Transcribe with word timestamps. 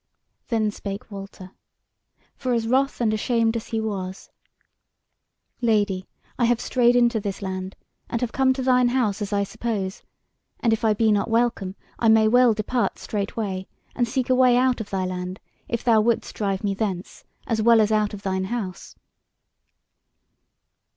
Then 0.47 0.71
spake 0.71 1.11
Walter, 1.11 1.51
for 2.35 2.53
as 2.53 2.65
wroth 2.67 3.01
and 3.01 3.13
ashamed 3.13 3.55
as 3.55 3.67
he 3.67 3.79
was: 3.79 4.31
"Lady, 5.61 6.07
I 6.39 6.45
have 6.45 6.59
strayed 6.59 6.95
into 6.95 7.19
this 7.19 7.43
land, 7.43 7.75
and 8.09 8.19
have 8.21 8.31
come 8.31 8.51
to 8.53 8.63
thine 8.63 8.87
house 8.87 9.21
as 9.21 9.31
I 9.31 9.43
suppose, 9.43 10.01
and 10.59 10.73
if 10.73 10.83
I 10.83 10.95
be 10.95 11.11
not 11.11 11.29
welcome, 11.29 11.75
I 11.99 12.07
may 12.07 12.27
well 12.27 12.55
depart 12.55 12.97
straightway, 12.97 13.67
and 13.95 14.07
seek 14.07 14.31
a 14.31 14.35
way 14.35 14.57
out 14.57 14.81
of 14.81 14.89
thy 14.89 15.05
land, 15.05 15.39
if 15.69 15.83
thou 15.83 16.01
wouldst 16.01 16.33
drive 16.33 16.63
me 16.63 16.73
thence, 16.73 17.23
as 17.45 17.61
well 17.61 17.79
as 17.79 17.91
out 17.91 18.15
of 18.15 18.23
thine 18.23 18.45
house." 18.45 18.95